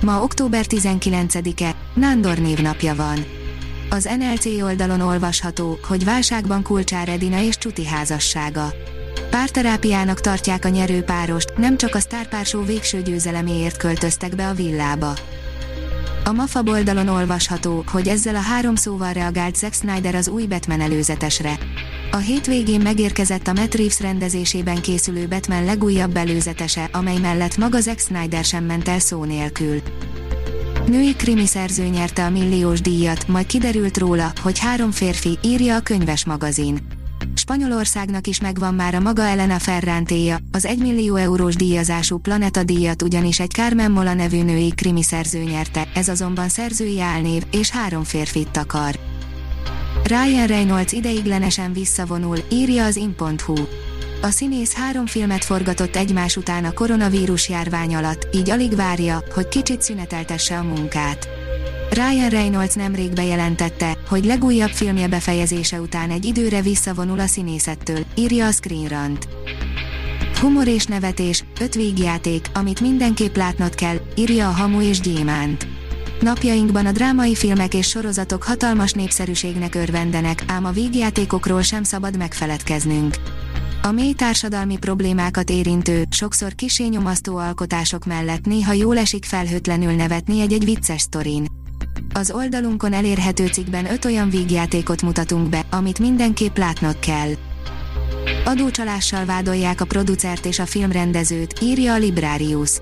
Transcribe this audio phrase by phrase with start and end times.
[0.00, 3.24] Ma október 19-e, Nándor névnapja van.
[3.90, 8.72] Az NLC oldalon olvasható, hogy válságban Kulcsár Edina és Csuti házassága.
[9.30, 15.12] Párterápiának tartják a nyerőpárost, nem csak a sztárpársó végső győzeleméért költöztek be a villába.
[16.24, 20.80] A MAFA oldalon olvasható, hogy ezzel a három szóval reagált Zack Snyder az új Batman
[20.80, 21.58] előzetesre.
[22.12, 27.98] A hétvégén megérkezett a Matt Reeves rendezésében készülő Batman legújabb előzetese, amely mellett maga Zack
[27.98, 29.80] Snyder sem ment el szó nélkül.
[30.86, 35.80] Női krimi szerző nyerte a milliós díjat, majd kiderült róla, hogy három férfi, írja a
[35.80, 36.78] könyves magazin.
[37.34, 43.02] Spanyolországnak is megvan már a maga Elena Ferrantéja, az 1 millió eurós díjazású Planeta díjat
[43.02, 48.04] ugyanis egy Carmen Mola nevű női krimi szerző nyerte, ez azonban szerzői álnév, és három
[48.04, 49.09] férfit takar.
[50.10, 53.54] Ryan Reynolds ideiglenesen visszavonul, írja az in.hu.
[54.22, 59.48] A színész három filmet forgatott egymás után a koronavírus járvány alatt, így alig várja, hogy
[59.48, 61.28] kicsit szüneteltesse a munkát.
[61.90, 68.46] Ryan Reynolds nemrég bejelentette, hogy legújabb filmje befejezése után egy időre visszavonul a színészettől, írja
[68.46, 69.28] a Screen Rant.
[70.40, 75.79] Humor és nevetés, öt vígjáték, amit mindenképp látnod kell, írja a Hamu és Gyémánt.
[76.20, 83.14] Napjainkban a drámai filmek és sorozatok hatalmas népszerűségnek örvendenek, ám a vígjátékokról sem szabad megfeledkeznünk.
[83.82, 90.40] A mély társadalmi problémákat érintő, sokszor kisé nyomasztó alkotások mellett néha jól esik felhőtlenül nevetni
[90.40, 91.46] egy-egy vicces sztorin.
[92.14, 97.30] Az oldalunkon elérhető cikkben öt olyan vígjátékot mutatunk be, amit mindenképp látnod kell.
[98.44, 102.80] Adócsalással vádolják a producert és a filmrendezőt, írja a Librarius.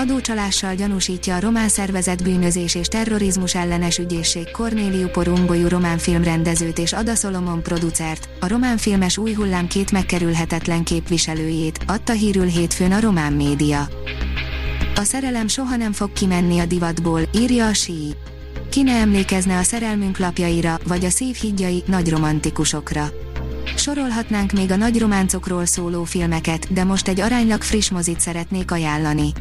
[0.00, 6.92] Adócsalással gyanúsítja a román szervezet bűnözés és terrorizmus ellenes ügyészség Cornéliu Porumbolyú román filmrendezőt és
[6.92, 13.00] Ada Solomon producert, a román filmes új hullám két megkerülhetetlen képviselőjét, adta hírül hétfőn a
[13.00, 13.88] román média.
[14.94, 18.14] A szerelem soha nem fog kimenni a divatból, írja a sí.
[18.70, 23.10] Ki ne emlékezne a szerelmünk lapjaira, vagy a szív hídjai, nagy romantikusokra.
[23.76, 29.32] Sorolhatnánk még a nagy románcokról szóló filmeket, de most egy aránylag friss mozit szeretnék ajánlani.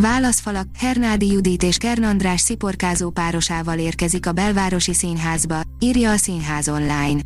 [0.00, 6.68] Válaszfalak, Hernádi Judit és Kern András sziporkázó párosával érkezik a belvárosi színházba, írja a Színház
[6.68, 7.20] online.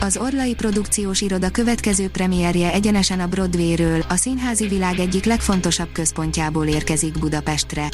[0.00, 6.66] Az Orlai Produkciós Iroda következő premierje egyenesen a Broadway-ről, a színházi világ egyik legfontosabb központjából
[6.66, 7.88] érkezik Budapestre.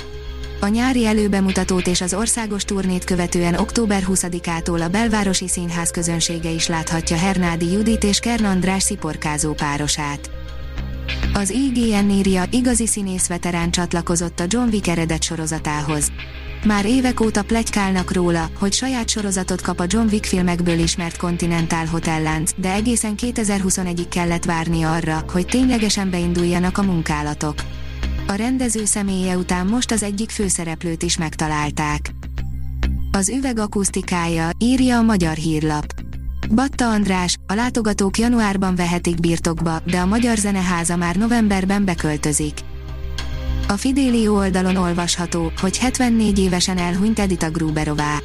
[0.60, 6.66] A nyári előbemutatót és az országos turnét követően október 20-ától a belvárosi színház közönsége is
[6.66, 10.30] láthatja Hernádi Judit és Kern András sziporkázó párosát.
[11.34, 16.12] Az IGN írja, igazi színész veterán csatlakozott a John Wick eredet sorozatához.
[16.64, 21.86] Már évek óta plegykálnak róla, hogy saját sorozatot kap a John Wick filmekből ismert Continental
[21.86, 27.54] Hotellánc, de egészen 2021-ig kellett várni arra, hogy ténylegesen beinduljanak a munkálatok.
[28.26, 32.14] A rendező személye után most az egyik főszereplőt is megtalálták.
[33.12, 36.01] Az üveg akusztikája, írja a magyar hírlap.
[36.50, 42.58] Batta András, a látogatók januárban vehetik birtokba, de a Magyar Zeneháza már novemberben beköltözik.
[43.68, 48.18] A Fidelio oldalon olvasható, hogy 74 évesen elhunyt Edita Gruberová.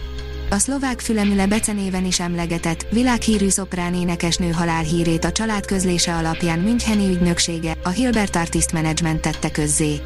[0.50, 7.10] A szlovák fülemüle becenéven is emlegetett, világhírű szoprán énekesnő halálhírét a család közlése alapján Müncheni
[7.10, 10.02] ügynöksége, a Hilbert Artist Management tette közzé.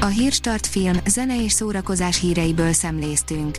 [0.00, 3.58] A Hírstart film, zene és szórakozás híreiből szemléztünk.